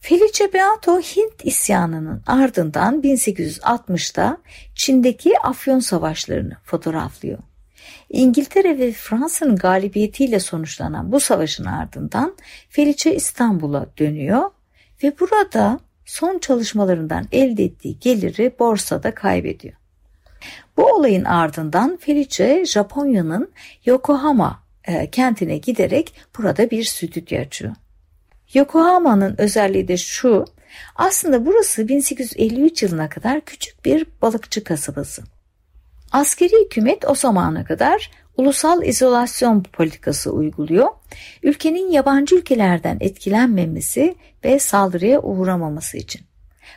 Felice 0.00 0.52
Beato 0.52 1.00
Hint 1.00 1.44
isyanının 1.44 2.22
ardından 2.26 3.00
1860'da 3.00 4.38
Çin'deki 4.74 5.38
Afyon 5.38 5.78
savaşlarını 5.78 6.56
fotoğraflıyor. 6.64 7.38
İngiltere 8.10 8.78
ve 8.78 8.92
Fransa'nın 8.92 9.56
galibiyetiyle 9.56 10.40
sonuçlanan 10.40 11.12
bu 11.12 11.20
savaşın 11.20 11.64
ardından 11.64 12.36
Felice 12.68 13.14
İstanbul'a 13.14 13.86
dönüyor 13.98 14.50
ve 15.02 15.18
burada 15.20 15.80
son 16.04 16.38
çalışmalarından 16.38 17.26
elde 17.32 17.64
ettiği 17.64 17.98
geliri 17.98 18.54
borsada 18.58 19.14
kaybediyor. 19.14 19.74
Bu 20.76 20.84
olayın 20.84 21.24
ardından 21.24 21.96
Felice 21.96 22.64
Japonya'nın 22.64 23.50
Yokohama 23.84 24.62
e, 24.84 25.10
kentine 25.10 25.58
giderek 25.58 26.14
burada 26.38 26.70
bir 26.70 26.84
stüdyo 26.84 27.40
açıyor. 27.40 27.74
Yokohama'nın 28.54 29.34
özelliği 29.38 29.88
de 29.88 29.96
şu, 29.96 30.44
aslında 30.96 31.46
burası 31.46 31.88
1853 31.88 32.82
yılına 32.82 33.08
kadar 33.08 33.40
küçük 33.40 33.84
bir 33.84 34.06
balıkçı 34.22 34.64
kasabası. 34.64 35.22
Askeri 36.12 36.64
hükümet 36.64 37.04
o 37.08 37.14
zamana 37.14 37.64
kadar 37.64 38.10
ulusal 38.36 38.82
izolasyon 38.82 39.62
politikası 39.62 40.32
uyguluyor. 40.32 40.88
Ülkenin 41.42 41.90
yabancı 41.90 42.36
ülkelerden 42.36 42.96
etkilenmemesi 43.00 44.14
ve 44.44 44.58
saldırıya 44.58 45.22
uğramaması 45.22 45.96
için. 45.96 46.22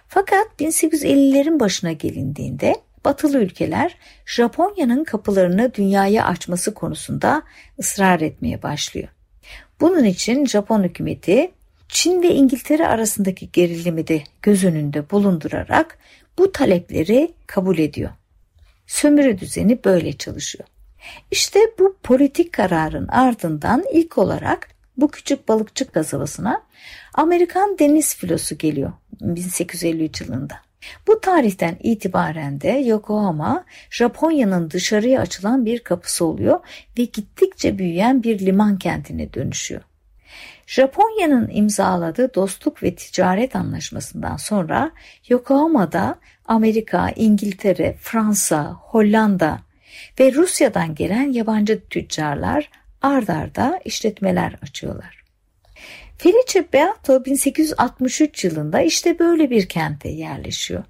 Fakat 0.08 0.48
1850'lerin 0.60 1.60
başına 1.60 1.92
gelindiğinde 1.92 2.76
batılı 3.06 3.38
ülkeler 3.38 3.98
Japonya'nın 4.26 5.04
kapılarını 5.04 5.74
dünyaya 5.74 6.26
açması 6.26 6.74
konusunda 6.74 7.44
ısrar 7.80 8.22
etmeye 8.22 8.64
başlıyor. 8.64 9.08
Bunun 9.82 10.04
için 10.04 10.46
Japon 10.46 10.84
hükümeti 10.84 11.52
Çin 11.90 12.22
ve 12.22 12.28
İngiltere 12.28 12.88
arasındaki 12.88 13.52
gerilimi 13.52 14.08
de 14.08 14.24
göz 14.42 14.64
önünde 14.64 15.10
bulundurarak 15.10 15.98
bu 16.38 16.52
talepleri 16.52 17.34
kabul 17.48 17.78
ediyor. 17.78 18.10
Sömürü 18.88 19.40
düzeni 19.40 19.84
böyle 19.84 20.14
çalışıyor. 20.14 20.70
İşte 21.32 21.60
bu 21.80 21.98
politik 22.04 22.54
kararın 22.54 23.08
ardından 23.08 23.84
ilk 23.94 24.18
olarak 24.18 24.68
bu 24.98 25.08
küçük 25.12 25.48
balıkçı 25.48 25.92
kasabasına 25.92 26.62
Amerikan 27.14 27.80
deniz 27.80 28.16
filosu 28.16 28.58
geliyor 28.58 28.92
1853 29.22 30.22
yılında. 30.22 30.56
Bu 31.08 31.22
tarihten 31.22 31.78
itibaren 31.84 32.62
de 32.62 32.70
Yokohama 32.70 33.66
Japonya'nın 33.90 34.72
dışarıya 34.72 35.22
açılan 35.22 35.66
bir 35.66 35.80
kapısı 35.80 36.26
oluyor 36.26 36.60
ve 36.98 37.04
gittikçe 37.04 37.78
büyüyen 37.78 38.24
bir 38.24 38.40
liman 38.40 38.78
kentine 38.78 39.34
dönüşüyor. 39.34 39.82
Japonya'nın 40.70 41.50
imzaladığı 41.52 42.34
dostluk 42.34 42.84
ve 42.84 42.96
ticaret 42.96 43.56
anlaşmasından 43.56 44.38
sonra 44.38 44.92
Yokohama'da 45.28 46.20
Amerika, 46.46 47.10
İngiltere, 47.16 47.96
Fransa, 48.02 48.64
Hollanda 48.64 49.60
ve 50.20 50.34
Rusya'dan 50.34 50.96
gelen 50.96 51.32
yabancı 51.32 51.82
tüccarlar 51.90 52.70
ard 53.02 53.28
arda 53.28 53.80
işletmeler 53.86 54.56
açıyorlar. 54.62 55.24
Felice 56.18 56.74
Beato 56.74 57.26
1863 57.26 58.44
yılında 58.44 58.82
işte 58.82 59.20
böyle 59.20 59.50
bir 59.50 59.70
kente 59.70 60.10
yerleşiyor 60.10 60.84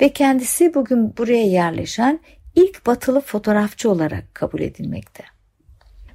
ve 0.00 0.08
kendisi 0.08 0.74
bugün 0.74 1.16
buraya 1.16 1.46
yerleşen 1.46 2.20
ilk 2.54 2.86
batılı 2.86 3.20
fotoğrafçı 3.20 3.90
olarak 3.90 4.34
kabul 4.34 4.60
edilmekte. 4.60 5.24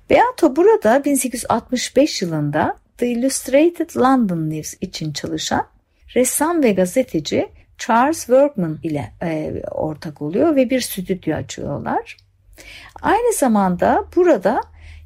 Beato 0.09 0.55
burada 0.55 1.05
1865 1.05 2.21
yılında 2.21 2.84
The 2.97 3.07
Illustrated 3.07 3.95
London 3.95 4.49
News 4.49 4.73
için 4.81 5.13
çalışan 5.13 5.67
ressam 6.15 6.63
ve 6.63 6.71
gazeteci 6.71 7.49
Charles 7.77 8.19
Workman 8.19 8.79
ile 8.83 9.11
e, 9.21 9.61
ortak 9.71 10.21
oluyor 10.21 10.55
ve 10.55 10.69
bir 10.69 10.81
stüdyo 10.81 11.35
açıyorlar. 11.35 12.17
Aynı 13.01 13.33
zamanda 13.33 14.05
burada 14.15 14.61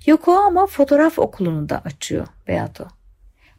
Yokohama 0.06 0.68
Fotoğraf 0.68 1.20
Okulu'nu 1.20 1.70
da 1.70 1.82
açıyor 1.86 2.28
Beato. 2.48 2.88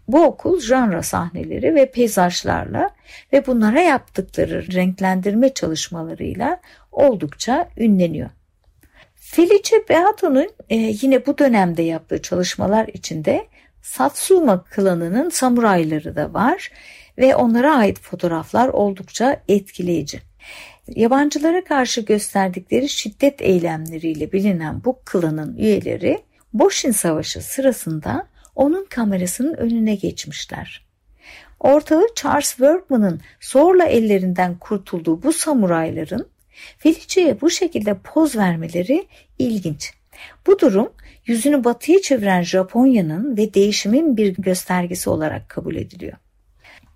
Bu 0.09 0.25
okul 0.25 0.61
janra 0.61 1.03
sahneleri 1.03 1.75
ve 1.75 1.90
peyzajlarla 1.90 2.90
ve 3.33 3.47
bunlara 3.47 3.81
yaptıkları 3.81 4.73
renklendirme 4.73 5.55
çalışmalarıyla 5.55 6.61
oldukça 6.93 7.69
ünleniyor. 7.77 8.31
Felice 9.14 9.77
Beato'nun 9.88 10.49
e, 10.71 10.77
yine 10.77 11.27
bu 11.27 11.38
dönemde 11.38 11.83
yaptığı 11.83 12.23
çalışmalar 12.23 12.88
içinde 12.88 13.47
Satsuma 13.83 14.64
klanının 14.64 15.29
samurayları 15.31 16.16
da 16.16 16.35
var 16.35 16.71
ve 17.19 17.37
onlara 17.37 17.77
ait 17.77 18.01
fotoğraflar 18.01 18.69
oldukça 18.69 19.43
etkileyici. 19.49 20.21
Yabancılara 20.88 21.64
karşı 21.64 22.01
gösterdikleri 22.01 22.88
şiddet 22.88 23.43
eylemleriyle 23.43 24.33
bilinen 24.33 24.85
bu 24.85 25.01
klanın 25.05 25.57
üyeleri 25.57 26.19
Boshin 26.53 26.90
Savaşı 26.90 27.43
sırasında 27.43 28.27
onun 28.55 28.85
kamerasının 28.85 29.55
önüne 29.55 29.95
geçmişler. 29.95 30.87
Ortağı 31.61 32.07
Charles 32.16 32.49
Workman'ın 32.49 33.21
zorla 33.40 33.85
ellerinden 33.85 34.59
kurtulduğu 34.59 35.23
bu 35.23 35.33
samurayların 35.33 36.29
Felice'ye 36.79 37.40
bu 37.40 37.51
şekilde 37.51 37.99
poz 37.99 38.37
vermeleri 38.37 39.07
ilginç. 39.38 39.93
Bu 40.47 40.59
durum 40.59 40.93
yüzünü 41.31 41.64
batıya 41.64 42.01
çeviren 42.01 42.43
Japonya'nın 42.43 43.37
ve 43.37 43.55
değişimin 43.55 44.16
bir 44.16 44.35
göstergesi 44.35 45.11
olarak 45.11 45.49
kabul 45.49 45.77
ediliyor. 45.77 46.16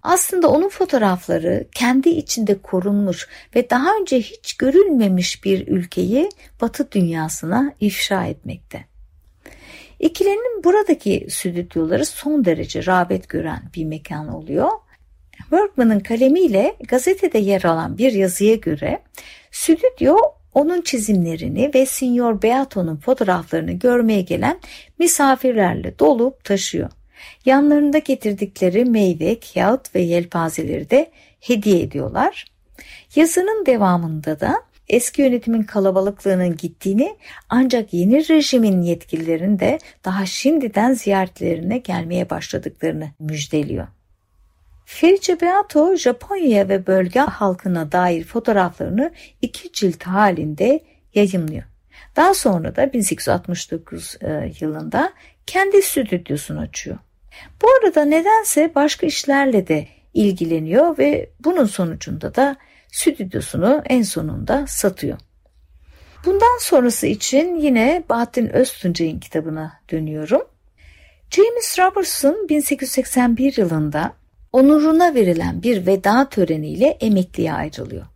Aslında 0.03 0.49
onun 0.49 0.69
fotoğrafları 0.69 1.67
kendi 1.75 2.09
içinde 2.09 2.59
korunmuş 2.63 3.29
ve 3.57 3.71
daha 3.71 3.97
önce 4.01 4.21
hiç 4.21 4.55
görülmemiş 4.57 5.45
bir 5.45 5.69
ülkeyi 5.69 6.29
Batı 6.61 6.93
dünyasına 6.93 7.73
ifşa 7.81 8.27
etmekte. 8.27 8.85
İkilinin 10.01 10.65
buradaki 10.65 11.27
stüdyoları 11.31 12.07
son 12.07 12.45
derece 12.45 12.87
rağbet 12.87 13.29
gören 13.29 13.63
bir 13.77 13.85
mekan 13.85 14.29
oluyor. 14.29 14.69
Workman'ın 15.39 16.01
kalemiyle 16.01 16.77
gazetede 16.89 17.39
yer 17.39 17.63
alan 17.63 17.99
bir 17.99 18.13
yazıya 18.13 18.55
göre 18.55 19.03
stüdyo 19.51 20.17
onun 20.55 20.81
çizimlerini 20.81 21.71
ve 21.75 21.87
Signor 21.87 22.43
Beato'nun 22.43 22.97
fotoğraflarını 22.97 23.73
görmeye 23.73 24.21
gelen 24.21 24.61
misafirlerle 24.99 25.99
dolup 25.99 26.45
taşıyor. 26.45 26.91
Yanlarında 27.45 27.99
getirdikleri 27.99 28.85
meyve, 28.85 29.39
kağıt 29.41 29.95
ve 29.95 30.01
yelpazeleri 30.01 30.91
de 30.91 31.11
hediye 31.41 31.81
ediyorlar. 31.81 32.45
Yazının 33.17 33.67
devamında 33.67 34.41
da 34.41 34.55
eski 34.89 35.23
yönetimin 35.23 35.63
kalabalıklığının 35.63 36.57
gittiğini 36.57 37.17
ancak 37.49 37.95
yeni 37.95 38.29
rejimin 38.29 38.83
yetkililerinin 38.83 39.59
de 39.59 39.79
daha 40.05 40.27
şimdiden 40.27 40.95
ziyaretlerine 40.95 41.79
gelmeye 41.79 42.31
başladıklarını 42.31 43.11
müjdeliyor. 43.21 43.87
Felice 44.85 45.41
Beato 45.41 45.97
Japonya 45.97 46.69
ve 46.69 46.87
bölge 46.87 47.21
halkına 47.21 47.93
dair 47.93 48.25
fotoğraflarını 48.25 49.13
iki 49.43 49.73
cilt 49.73 50.03
halinde 50.03 50.81
yayınlıyor. 51.15 51.65
Daha 52.17 52.35
sonra 52.35 52.77
da 52.77 52.93
1869 52.93 54.17
e, 54.21 54.53
yılında 54.61 55.13
kendi 55.47 55.83
stüdyosunu 55.83 56.61
açıyor. 56.61 56.99
Bu 57.63 57.67
arada 57.71 58.05
nedense 58.05 58.73
başka 58.75 59.07
işlerle 59.07 59.69
de 59.69 59.89
ilgileniyor 60.15 60.99
ve 60.99 61.31
bunun 61.41 61.65
sonucunda 61.65 62.35
da 62.35 62.57
stüdyosunu 62.93 63.83
en 63.85 64.03
sonunda 64.03 64.67
satıyor. 64.67 65.19
Bundan 66.25 66.59
sonrası 66.61 67.07
için 67.07 67.57
yine 67.57 68.05
Bahattin 68.09 68.49
Öztuncay'ın 68.49 69.21
kitabına 69.21 69.81
dönüyorum. 69.91 70.43
James 71.31 71.79
Robertson 71.79 72.49
1881 72.49 73.57
yılında 73.57 74.13
onuruna 74.55 75.15
verilen 75.15 75.63
bir 75.63 75.87
veda 75.87 76.29
töreniyle 76.29 76.87
emekliye 76.87 77.53
ayrılıyor. 77.53 78.07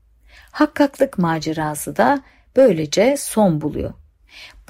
Hakkaklık 0.50 1.18
macerası 1.18 1.96
da 1.96 2.22
böylece 2.56 3.16
son 3.18 3.60
buluyor. 3.60 3.92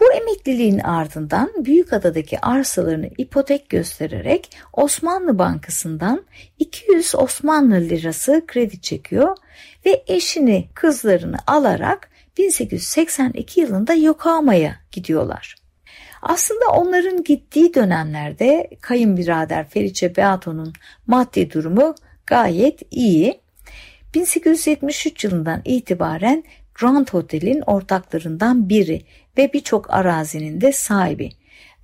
Bu 0.01 0.13
emekliliğin 0.13 0.79
ardından 0.79 1.53
Büyükada'daki 1.65 2.41
arsalarını 2.41 3.11
ipotek 3.19 3.69
göstererek 3.69 4.57
Osmanlı 4.73 5.39
Bankası'ndan 5.39 6.25
200 6.59 7.15
Osmanlı 7.15 7.81
lirası 7.81 8.43
kredi 8.47 8.81
çekiyor 8.81 9.37
ve 9.87 10.05
eşini, 10.07 10.69
kızlarını 10.75 11.37
alarak 11.47 12.11
1882 12.39 13.61
yılında 13.61 13.95
Yokohama'ya 13.95 14.77
gidiyorlar. 14.93 15.68
Aslında 16.29 16.65
onların 16.73 17.25
gittiği 17.25 17.75
dönemlerde 17.75 18.71
kayınbirader 18.81 19.69
Felice 19.69 20.17
Beato'nun 20.17 20.73
maddi 21.07 21.51
durumu 21.51 21.95
gayet 22.27 22.83
iyi. 22.91 23.41
1873 24.15 25.25
yılından 25.25 25.63
itibaren 25.65 26.45
Grand 26.75 27.09
Hotel'in 27.09 27.63
ortaklarından 27.67 28.69
biri 28.69 29.03
ve 29.39 29.53
birçok 29.53 29.95
arazinin 29.95 30.61
de 30.61 30.73
sahibi. 30.73 31.31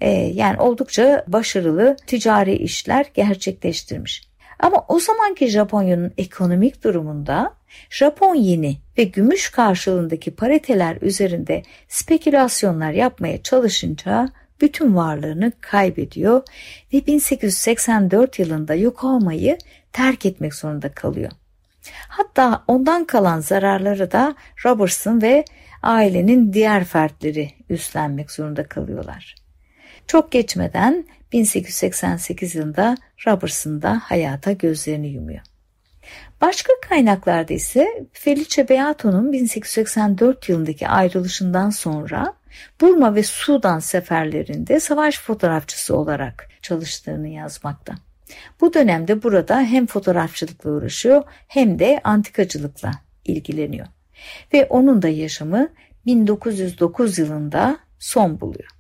Ee, 0.00 0.11
yani 0.11 0.61
oldukça 0.61 1.24
başarılı 1.28 1.96
ticari 2.07 2.57
işler 2.57 3.07
gerçekleştirmiş. 3.14 4.22
Ama 4.60 4.84
o 4.88 4.98
zamanki 4.98 5.48
Japonya'nın 5.48 6.12
ekonomik 6.18 6.84
durumunda 6.84 7.54
Japon 7.90 8.34
yeni 8.34 8.76
ve 8.98 9.04
gümüş 9.04 9.50
karşılığındaki 9.50 10.34
pariteler 10.34 10.98
üzerinde 11.00 11.62
spekülasyonlar 11.88 12.92
yapmaya 12.92 13.42
çalışınca 13.42 14.28
bütün 14.60 14.96
varlığını 14.96 15.52
kaybediyor 15.60 16.42
ve 16.92 17.06
1884 17.06 18.38
yılında 18.38 18.74
Yokohama'yı 18.74 19.58
terk 19.92 20.26
etmek 20.26 20.54
zorunda 20.54 20.92
kalıyor. 20.92 21.30
Hatta 22.08 22.64
ondan 22.68 23.04
kalan 23.04 23.40
zararları 23.40 24.12
da 24.12 24.34
Robertson 24.64 25.22
ve 25.22 25.44
ailenin 25.82 26.52
diğer 26.52 26.84
fertleri 26.84 27.50
üstlenmek 27.68 28.30
zorunda 28.30 28.68
kalıyorlar. 28.68 29.34
Çok 30.06 30.32
geçmeden 30.32 31.06
1888 31.35 32.55
yılında 32.55 32.97
Robertson 33.27 33.81
hayata 33.81 34.53
gözlerini 34.53 35.09
yumuyor. 35.09 35.40
Başka 36.40 36.73
kaynaklarda 36.88 37.55
ise 37.55 38.07
Felice 38.12 38.68
Beato'nun 38.68 39.33
1884 39.33 40.49
yılındaki 40.49 40.88
ayrılışından 40.88 41.70
sonra 41.70 42.35
Burma 42.81 43.14
ve 43.14 43.23
Sudan 43.23 43.79
seferlerinde 43.79 44.81
savaş 44.81 45.18
fotoğrafçısı 45.18 45.97
olarak 45.97 46.49
çalıştığını 46.62 47.29
yazmakta. 47.29 47.94
Bu 48.61 48.75
dönemde 48.75 49.23
burada 49.23 49.61
hem 49.61 49.87
fotoğrafçılıkla 49.87 50.70
uğraşıyor 50.70 51.23
hem 51.49 51.79
de 51.79 52.01
antikacılıkla 52.05 52.90
ilgileniyor. 53.25 53.87
Ve 54.53 54.64
onun 54.64 55.03
da 55.03 55.09
yaşamı 55.09 55.68
1909 56.07 57.18
yılında 57.18 57.79
son 57.99 58.40
buluyor. 58.40 58.73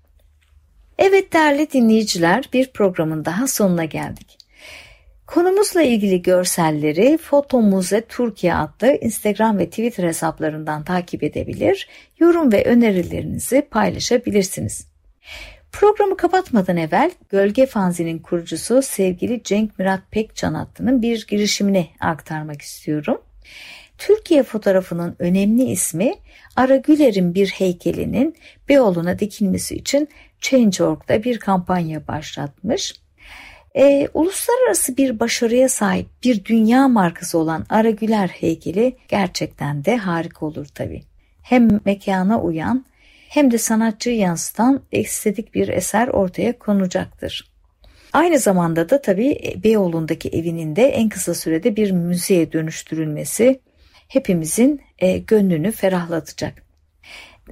Evet 0.98 1.32
değerli 1.32 1.72
dinleyiciler 1.72 2.48
bir 2.52 2.72
programın 2.72 3.24
daha 3.24 3.46
sonuna 3.46 3.84
geldik. 3.84 4.38
Konumuzla 5.26 5.82
ilgili 5.82 6.22
görselleri 6.22 7.18
Foto 7.18 7.60
Muze 7.60 8.00
Türkiye 8.00 8.54
adlı 8.54 8.98
Instagram 9.00 9.58
ve 9.58 9.70
Twitter 9.70 10.04
hesaplarından 10.04 10.84
takip 10.84 11.22
edebilir, 11.22 11.88
yorum 12.18 12.52
ve 12.52 12.64
önerilerinizi 12.64 13.62
paylaşabilirsiniz. 13.70 14.88
Programı 15.72 16.16
kapatmadan 16.16 16.76
evvel 16.76 17.10
Gölge 17.28 17.66
Fanzi'nin 17.66 18.18
kurucusu 18.18 18.82
sevgili 18.82 19.42
Cenk 19.42 19.78
Murat 19.78 20.00
Pekcan 20.10 20.54
adının 20.54 21.02
bir 21.02 21.26
girişimini 21.26 21.88
aktarmak 22.00 22.62
istiyorum. 22.62 23.22
Türkiye 23.98 24.42
fotoğrafının 24.42 25.16
önemli 25.18 25.64
ismi 25.64 26.14
Ara 26.56 26.76
Güler'in 26.76 27.34
bir 27.34 27.48
heykelinin 27.48 28.36
Beyoğlu'na 28.68 29.18
dikilmesi 29.18 29.76
için 29.76 30.08
Change.org'da 30.40 31.24
bir 31.24 31.38
kampanya 31.38 32.08
başlatmış. 32.08 32.94
E, 33.76 34.08
uluslararası 34.14 34.96
bir 34.96 35.20
başarıya 35.20 35.68
sahip 35.68 36.06
bir 36.24 36.44
dünya 36.44 36.88
markası 36.88 37.38
olan 37.38 37.66
Ara 37.68 37.90
Güler 37.90 38.28
heykeli 38.28 38.96
gerçekten 39.08 39.84
de 39.84 39.96
harika 39.96 40.46
olur 40.46 40.66
tabii. 40.74 41.02
Hem 41.42 41.80
mekana 41.84 42.40
uyan 42.40 42.84
hem 43.28 43.50
de 43.50 43.58
sanatçıyı 43.58 44.16
yansıtan 44.16 44.82
estetik 44.92 45.54
bir 45.54 45.68
eser 45.68 46.08
ortaya 46.08 46.58
konacaktır. 46.58 47.54
Aynı 48.12 48.38
zamanda 48.38 48.88
da 48.90 49.02
tabii 49.02 49.54
Beyoğlu'ndaki 49.64 50.28
evinin 50.28 50.76
de 50.76 50.82
en 50.82 51.08
kısa 51.08 51.34
sürede 51.34 51.76
bir 51.76 51.90
müzeye 51.90 52.52
dönüştürülmesi 52.52 53.60
hepimizin 54.08 54.80
e, 54.98 55.18
gönlünü 55.18 55.72
ferahlatacak. 55.72 56.63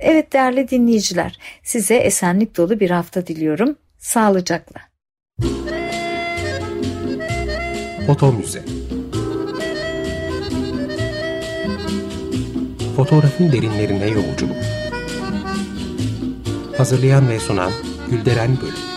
Evet 0.01 0.33
değerli 0.33 0.69
dinleyiciler 0.69 1.39
size 1.63 1.95
esenlik 1.95 2.57
dolu 2.57 2.81
bir 2.81 2.91
hafta 2.91 3.27
diliyorum. 3.27 3.77
Sağlıcakla. 3.99 4.81
Foto 8.07 8.33
Müze 8.33 8.65
Fotoğrafın 12.97 13.53
derinlerine 13.53 14.07
yolculuk 14.07 14.57
Hazırlayan 16.77 17.29
ve 17.29 17.39
sunan 17.41 17.73
Gülderen 18.11 18.57
Bölüm 18.63 18.92